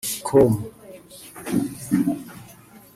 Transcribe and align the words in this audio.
com) 0.25 0.49